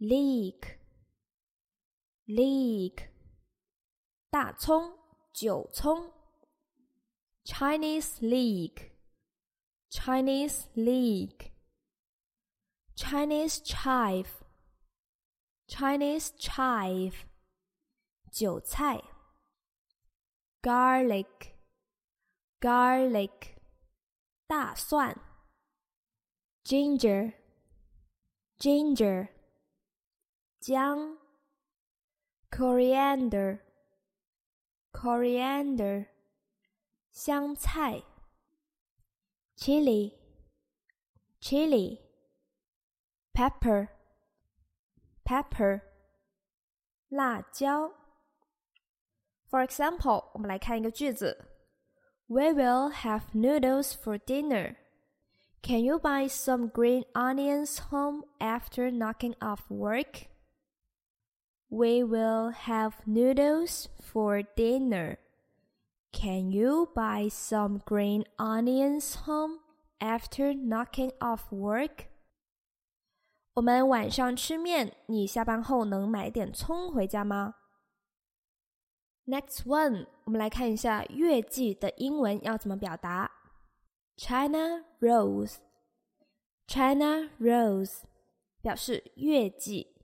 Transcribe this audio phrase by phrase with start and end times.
[0.00, 0.70] Leek，leek，
[4.28, 4.98] 大葱、
[5.32, 6.12] 韭葱。
[7.45, 17.25] Chinese leek，Chinese leek，Chinese chive，Chinese chive，
[18.31, 19.01] 韭菜。
[20.61, 21.55] garlic,
[22.59, 23.55] garlic,
[24.45, 25.15] 大蒜
[26.65, 27.33] ginger,
[28.59, 29.29] ginger,
[30.59, 31.17] 姜
[32.51, 33.61] coriander,
[34.91, 36.09] coriander,
[37.13, 38.03] 香菜
[39.55, 40.13] chili,
[41.39, 41.99] chili,
[43.33, 43.89] pepper,
[45.23, 45.81] pepper,
[47.09, 47.91] 辣椒
[49.49, 51.45] for example，我们来看一个句子：
[52.27, 54.75] We will have noodles for dinner.
[55.63, 60.27] Can you buy some green onions home after knocking off work?
[61.67, 65.17] We will have noodles for dinner.
[66.16, 69.58] Can you buy some green onions home
[70.00, 72.06] after knocking off work?
[73.54, 77.56] 我们晚上吃面，你下班后能买点葱回家吗
[79.26, 83.32] ？Next one，我们来看一下月季的英文要怎么表达。
[84.16, 85.68] China rose，China
[87.40, 88.02] rose
[88.62, 89.96] 表示月季。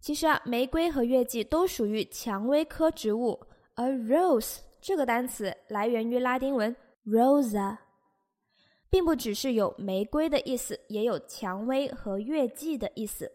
[0.00, 3.46] 其实啊，玫瑰和月季都属于蔷薇科植物，
[3.80, 6.76] 而 rose 这个单词来源于拉丁文
[7.06, 7.78] rosa，
[8.90, 13.32] 并不只是有玫瑰的意思，也有蔷薇和月季的意思。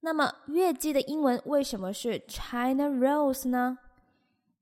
[0.00, 3.78] 那么月季的英文为什么是 China Rose 呢？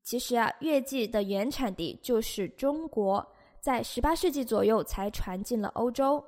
[0.03, 3.27] 其实啊，月季的原产地就是中国，
[3.59, 6.23] 在十八世纪左右才传进了欧洲。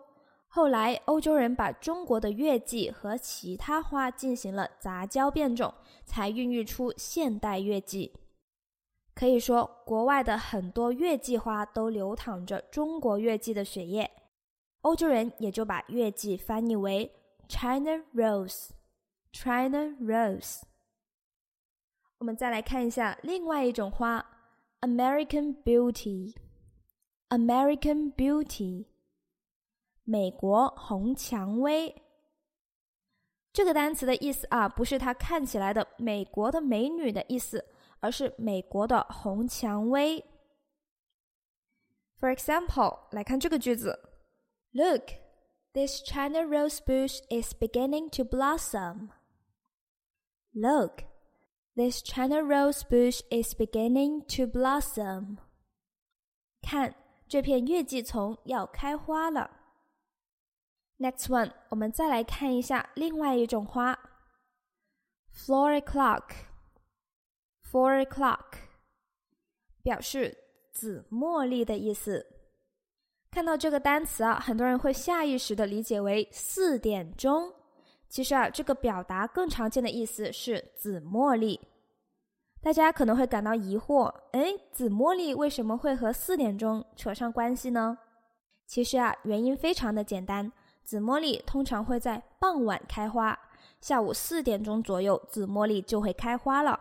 [0.49, 8.13] 后来欧洲人把中国的月季和其他花进行了杂交变种，才孕育出现代月季。
[9.15, 14.11] 可以说，国外的很多月季花都流淌着中国月季的血液，
[14.83, 17.11] 欧洲人也就把月季翻译为
[17.49, 18.71] China Rose。
[19.33, 20.63] China rose。
[22.19, 24.25] 我们再来看一下另外一种花
[24.81, 26.37] ，American Beauty。
[27.31, 28.87] American Beauty，
[30.05, 32.01] 美国红蔷薇。
[33.53, 37.65] 这个单词的意思啊，不是它看起来的美国的美女的意思，
[38.01, 40.25] 而是美国的红蔷薇。
[42.19, 43.99] For example，来看这个句子
[44.73, 45.11] ：Look,
[45.73, 49.11] this China rose bush is beginning to blossom.
[50.53, 51.03] Look,
[51.75, 55.39] this China rose bush is beginning to blossom.
[56.63, 56.95] 看，
[57.29, 59.51] 这片月季丛要开花了。
[60.99, 63.99] Next one，我们再来看一下另外一种花
[65.35, 66.54] Flora clock.。
[67.75, 68.39] Four o'clock，
[69.83, 70.39] 表示
[70.71, 72.25] 紫茉莉的意思。
[73.33, 77.53] 看到这个单词啊，很多人会下意识的理解为四点钟。
[78.09, 81.61] 其实啊，这个表达更常见的意思是紫茉莉。
[82.63, 87.99] 大家可能会感到疑惑，哎，紫茉莉为什么会和四点钟扯上关系呢？
[88.69, 90.53] 其实啊，原因非常的简单，
[90.85, 93.37] 紫茉莉通常会在傍晚开花，
[93.81, 96.79] 下午四点钟左右，紫茉莉就会开花了。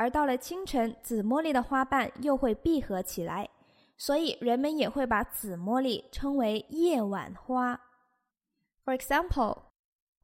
[0.00, 3.50] 而到了清晨，紫茉莉的花瓣又会闭合起来，
[3.98, 7.78] 所以人们也会把紫茉莉称为夜晚花。
[8.82, 9.64] For example,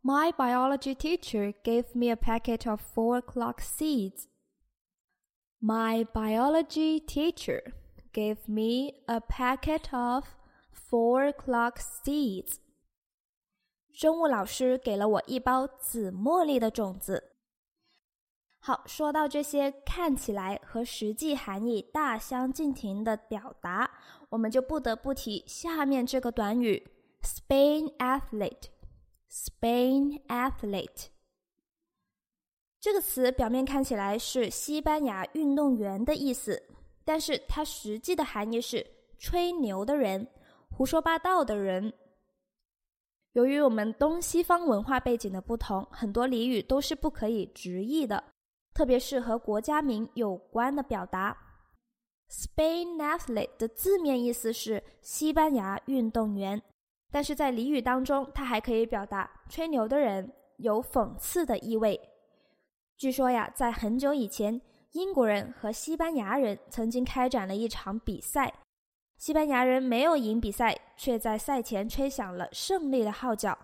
[0.03, 4.29] my biology teacher gave me a packet of four o'clock seeds.
[5.61, 7.75] My biology teacher
[8.15, 10.25] gave me a packet of
[10.73, 12.61] four o'clock seeds.
[13.93, 17.36] 生物老师给了我一包紫茉莉的种子。
[18.67, 23.89] 好，说到这些看起来和实际含义大相径庭的表达，
[24.29, 26.85] 我们就不得不提下面这个短语
[27.23, 28.65] “Spain athlete”。
[29.31, 31.07] Spain athlete
[32.81, 36.61] 这个词表面看起来是西班牙运动员的意思，
[37.05, 38.85] 但是它实际的含义是
[39.17, 40.27] 吹牛的人、
[40.73, 41.93] 胡说八道的人。
[43.35, 48.25] 由于我们东西方文化背景的不同，很多俚语都是不可以直译的，
[48.77, 51.35] 特别是和国家名有关的表达。
[52.29, 56.61] Spain athlete 的字面意思是西班牙运动员，
[57.11, 61.99] 但是在俚语当中，它还可以表达吹牛的人，有讽刺的意味。
[62.99, 64.61] 据说呀，在很久以前，
[64.93, 68.53] 英国人和西班牙人曾经开展了一场比赛。
[69.17, 73.59] 西班牙人没有赢比赛，却在赛前吹响了胜利的号角。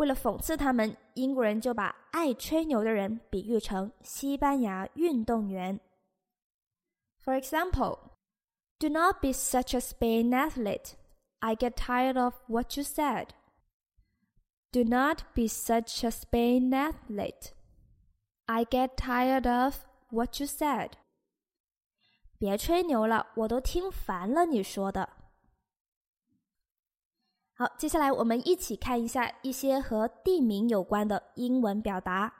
[0.00, 5.80] 为了讽刺他们，英国人就把爱吹牛的人比喻成西班牙运动员。
[7.22, 7.98] For example,
[8.78, 10.92] "Do not be such a Spain athlete.
[11.38, 13.28] I get tired of what you said."
[14.72, 17.52] Do not be such a Spain athlete.
[18.44, 20.92] I get tired of what you said.
[22.38, 25.08] 别吹牛了，我都听烦了你说的。
[27.61, 32.33] 好，接下来我们一起看一下一些和地名有关的英文表达。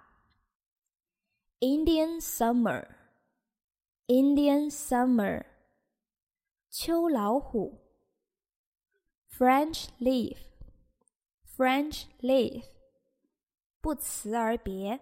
[1.59, 2.87] Indian summer,
[4.07, 5.45] Indian summer，
[6.71, 7.77] 秋老虎。
[9.29, 10.37] French leaf,
[11.55, 12.63] French leaf，
[13.79, 15.01] 不辞而别。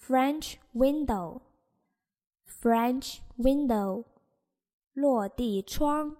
[0.00, 1.40] French window,
[2.46, 4.04] French window，
[4.92, 6.16] 落地窗。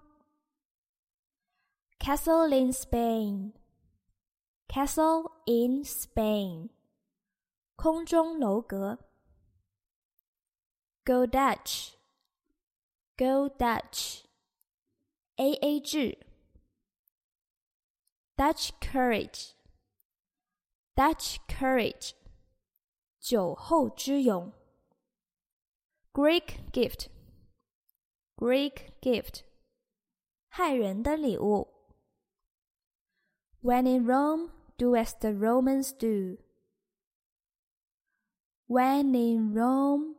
[2.06, 3.54] Castle in Spain,
[4.68, 6.70] Castle in Spain，
[7.76, 8.98] 空中楼阁。
[11.04, 11.94] Go Dutch,
[13.18, 14.24] Go Dutch,
[15.36, 16.18] A A 制。
[18.36, 19.54] Dutch courage,
[20.96, 22.14] Dutch courage。
[23.20, 24.52] 酒后之勇，
[26.12, 27.10] Greek gift，Greek
[29.00, 29.42] gift，
[30.48, 31.75] 害人的礼物。
[33.67, 36.37] When in Rome, do as the Romans do.
[38.69, 40.15] When in Rome,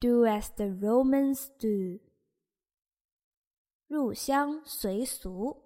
[0.00, 2.00] do as the Romans do.
[3.86, 5.58] 入乡随俗。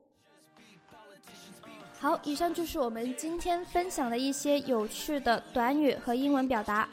[2.00, 6.88] 好，以上就是我们今天分享的一些有趣的短语和英文表达，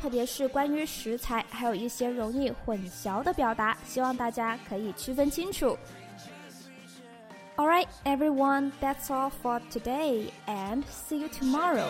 [0.00, 5.76] 特别是关于食材，还有一些容易混淆的表达，希望大家可以区分清楚。
[7.56, 11.88] All right, everyone, that's all for today, and see you tomorrow.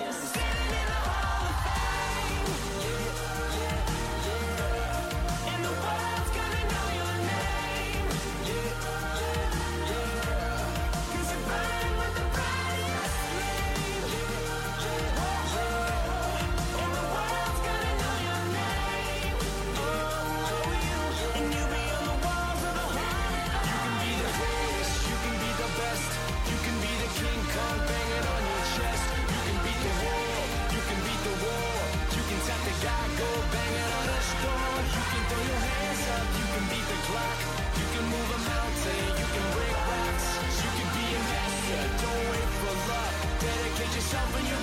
[44.14, 44.53] yourself and you